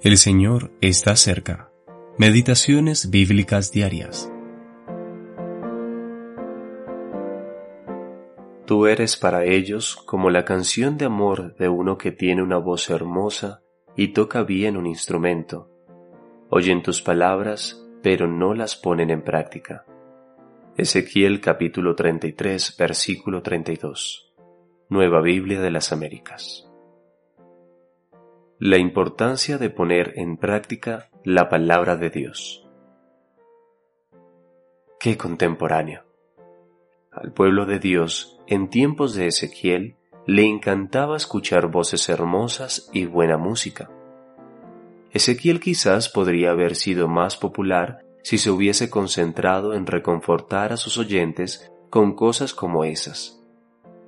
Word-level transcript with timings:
El 0.00 0.16
Señor 0.16 0.70
está 0.80 1.16
cerca. 1.16 1.72
Meditaciones 2.18 3.10
bíblicas 3.10 3.72
diarias. 3.72 4.32
Tú 8.64 8.86
eres 8.86 9.16
para 9.16 9.44
ellos 9.44 9.96
como 9.96 10.30
la 10.30 10.44
canción 10.44 10.98
de 10.98 11.06
amor 11.06 11.56
de 11.56 11.68
uno 11.68 11.98
que 11.98 12.12
tiene 12.12 12.44
una 12.44 12.58
voz 12.58 12.90
hermosa 12.90 13.64
y 13.96 14.12
toca 14.12 14.44
bien 14.44 14.76
un 14.76 14.86
instrumento. 14.86 15.68
Oyen 16.48 16.84
tus 16.84 17.02
palabras, 17.02 17.84
pero 18.00 18.28
no 18.28 18.54
las 18.54 18.76
ponen 18.76 19.10
en 19.10 19.22
práctica. 19.22 19.84
Ezequiel 20.76 21.40
capítulo 21.40 21.96
33, 21.96 22.76
versículo 22.78 23.42
32. 23.42 24.32
Nueva 24.90 25.20
Biblia 25.22 25.60
de 25.60 25.72
las 25.72 25.90
Américas. 25.90 26.67
La 28.60 28.76
importancia 28.76 29.56
de 29.56 29.70
poner 29.70 30.14
en 30.16 30.36
práctica 30.36 31.10
la 31.22 31.48
palabra 31.48 31.94
de 31.94 32.10
Dios. 32.10 32.66
¡Qué 34.98 35.16
contemporáneo! 35.16 36.02
Al 37.12 37.32
pueblo 37.32 37.66
de 37.66 37.78
Dios, 37.78 38.40
en 38.48 38.68
tiempos 38.68 39.14
de 39.14 39.28
Ezequiel, 39.28 39.94
le 40.26 40.44
encantaba 40.44 41.16
escuchar 41.16 41.68
voces 41.68 42.08
hermosas 42.08 42.90
y 42.92 43.06
buena 43.06 43.36
música. 43.36 43.90
Ezequiel 45.12 45.60
quizás 45.60 46.08
podría 46.08 46.50
haber 46.50 46.74
sido 46.74 47.06
más 47.06 47.36
popular 47.36 48.00
si 48.24 48.38
se 48.38 48.50
hubiese 48.50 48.90
concentrado 48.90 49.72
en 49.72 49.86
reconfortar 49.86 50.72
a 50.72 50.76
sus 50.76 50.98
oyentes 50.98 51.70
con 51.90 52.16
cosas 52.16 52.54
como 52.54 52.82
esas 52.82 53.37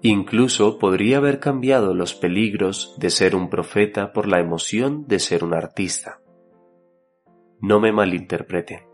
Incluso 0.03 0.79
podría 0.79 1.19
haber 1.19 1.41
cambiado 1.41 1.93
los 1.93 2.15
peligros 2.15 2.95
de 2.99 3.11
ser 3.11 3.37
un 3.37 3.51
profeta 3.51 4.15
por 4.15 4.27
la 4.27 4.41
emoción 4.41 5.07
de 5.07 5.19
ser 5.19 5.45
un 5.45 5.53
artista. 5.53 6.23
No 7.61 7.81
me 7.81 7.93
malinterpreten. 7.93 8.87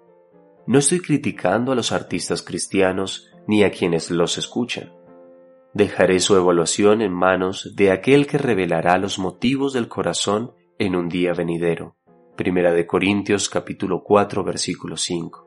No 0.66 0.80
estoy 0.80 1.00
criticando 1.00 1.70
a 1.70 1.76
los 1.76 1.92
artistas 1.92 2.42
cristianos 2.42 3.30
ni 3.46 3.62
a 3.62 3.70
quienes 3.70 4.10
los 4.10 4.36
escuchan. 4.36 4.92
Dejaré 5.74 6.18
su 6.18 6.34
evaluación 6.34 7.02
en 7.02 7.12
manos 7.12 7.76
de 7.76 7.92
aquel 7.92 8.26
que 8.26 8.38
revelará 8.38 8.98
los 8.98 9.20
motivos 9.20 9.74
del 9.74 9.86
corazón 9.86 10.54
en 10.78 10.96
un 10.96 11.08
día 11.08 11.34
venidero. 11.34 11.94
Primera 12.36 12.72
de 12.72 12.84
Corintios 12.84 13.48
capítulo 13.48 14.02
4 14.02 14.42
versículo 14.42 14.96
5 14.96 15.45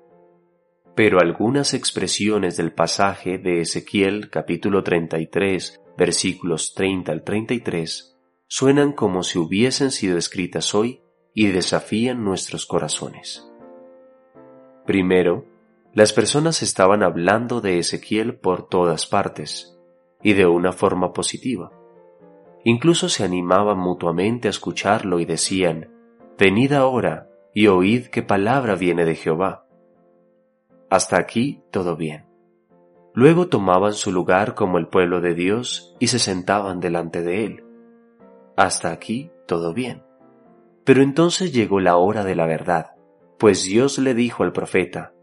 pero 0.99 1.21
algunas 1.21 1.73
expresiones 1.73 2.57
del 2.57 2.73
pasaje 2.73 3.37
de 3.37 3.61
Ezequiel 3.61 4.29
capítulo 4.29 4.83
33 4.83 5.79
versículos 5.97 6.73
30 6.73 7.13
al 7.13 7.23
33 7.23 8.19
suenan 8.47 8.91
como 8.91 9.23
si 9.23 9.39
hubiesen 9.39 9.91
sido 9.91 10.17
escritas 10.17 10.75
hoy 10.75 10.99
y 11.33 11.47
desafían 11.47 12.25
nuestros 12.25 12.65
corazones. 12.65 13.49
Primero, 14.85 15.45
las 15.93 16.11
personas 16.11 16.61
estaban 16.63 17.01
hablando 17.01 17.61
de 17.61 17.79
Ezequiel 17.79 18.35
por 18.35 18.67
todas 18.67 19.05
partes, 19.05 19.79
y 20.21 20.33
de 20.33 20.47
una 20.47 20.73
forma 20.73 21.13
positiva. 21.13 21.71
Incluso 22.65 23.07
se 23.07 23.23
animaban 23.23 23.79
mutuamente 23.79 24.49
a 24.49 24.51
escucharlo 24.51 25.21
y 25.21 25.25
decían, 25.25 25.93
Venid 26.37 26.73
ahora 26.73 27.29
y 27.53 27.67
oíd 27.67 28.07
qué 28.07 28.21
palabra 28.21 28.75
viene 28.75 29.05
de 29.05 29.15
Jehová. 29.15 29.68
Hasta 30.89 31.17
aquí 31.17 31.61
todo 31.71 31.95
bien. 31.95 32.25
Luego 33.13 33.47
tomaban 33.47 33.93
su 33.93 34.11
lugar 34.11 34.55
como 34.55 34.77
el 34.77 34.87
pueblo 34.87 35.21
de 35.21 35.33
Dios 35.33 35.95
y 35.99 36.07
se 36.07 36.19
sentaban 36.19 36.79
delante 36.79 37.21
de 37.21 37.45
él. 37.45 37.63
Hasta 38.55 38.91
aquí 38.91 39.31
todo 39.47 39.73
bien. 39.73 40.03
Pero 40.83 41.03
entonces 41.03 41.53
llegó 41.53 41.79
la 41.79 41.97
hora 41.97 42.23
de 42.23 42.35
la 42.35 42.45
verdad, 42.45 42.91
pues 43.37 43.63
Dios 43.63 43.99
le 43.99 44.13
dijo 44.13 44.43
al 44.43 44.51
profeta, 44.51 45.13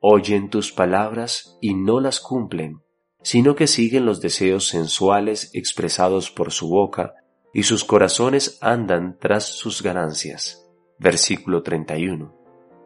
Oyen 0.00 0.50
tus 0.50 0.72
palabras 0.72 1.56
y 1.60 1.74
no 1.74 2.00
las 2.00 2.20
cumplen, 2.20 2.82
sino 3.22 3.54
que 3.54 3.66
siguen 3.66 4.04
los 4.04 4.20
deseos 4.20 4.68
sensuales 4.68 5.50
expresados 5.54 6.30
por 6.30 6.52
su 6.52 6.68
boca, 6.68 7.14
y 7.54 7.62
sus 7.62 7.84
corazones 7.84 8.58
andan 8.60 9.16
tras 9.18 9.44
sus 9.46 9.82
ganancias. 9.82 10.68
Versículo 10.98 11.62
31. 11.62 12.34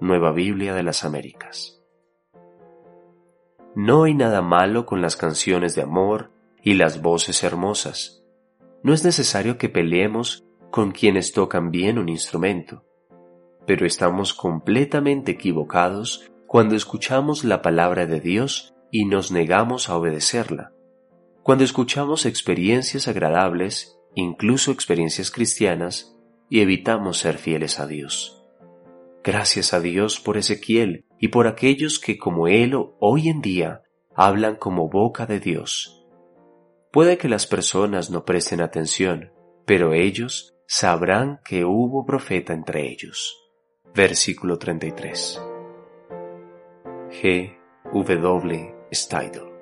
Nueva 0.00 0.32
Biblia 0.32 0.74
de 0.74 0.82
las 0.82 1.04
Américas. 1.04 1.77
No 3.80 4.02
hay 4.02 4.12
nada 4.12 4.42
malo 4.42 4.86
con 4.86 5.02
las 5.02 5.14
canciones 5.14 5.76
de 5.76 5.82
amor 5.82 6.32
y 6.64 6.74
las 6.74 7.00
voces 7.00 7.44
hermosas. 7.44 8.24
No 8.82 8.92
es 8.92 9.04
necesario 9.04 9.56
que 9.56 9.68
peleemos 9.68 10.44
con 10.72 10.90
quienes 10.90 11.30
tocan 11.30 11.70
bien 11.70 11.96
un 12.00 12.08
instrumento, 12.08 12.84
pero 13.68 13.86
estamos 13.86 14.34
completamente 14.34 15.30
equivocados 15.30 16.28
cuando 16.48 16.74
escuchamos 16.74 17.44
la 17.44 17.62
palabra 17.62 18.06
de 18.06 18.18
Dios 18.18 18.74
y 18.90 19.04
nos 19.04 19.30
negamos 19.30 19.88
a 19.88 19.96
obedecerla. 19.96 20.72
Cuando 21.44 21.62
escuchamos 21.62 22.26
experiencias 22.26 23.06
agradables, 23.06 23.96
incluso 24.16 24.72
experiencias 24.72 25.30
cristianas, 25.30 26.18
y 26.50 26.62
evitamos 26.62 27.18
ser 27.18 27.38
fieles 27.38 27.78
a 27.78 27.86
Dios. 27.86 28.37
Gracias 29.22 29.74
a 29.74 29.80
Dios 29.80 30.20
por 30.20 30.36
Ezequiel 30.36 31.06
y 31.18 31.28
por 31.28 31.46
aquellos 31.46 31.98
que 31.98 32.18
como 32.18 32.48
él 32.48 32.74
hoy 33.00 33.28
en 33.28 33.40
día 33.40 33.82
hablan 34.14 34.56
como 34.56 34.88
boca 34.88 35.26
de 35.26 35.40
Dios. 35.40 36.06
Puede 36.92 37.18
que 37.18 37.28
las 37.28 37.46
personas 37.46 38.10
no 38.10 38.24
presten 38.24 38.60
atención, 38.60 39.32
pero 39.66 39.92
ellos 39.92 40.56
sabrán 40.66 41.40
que 41.44 41.64
hubo 41.64 42.04
profeta 42.06 42.52
entre 42.52 42.88
ellos. 42.88 43.36
Versículo 43.94 44.58
33. 44.58 45.42
G. 47.10 47.58
W. 47.92 49.57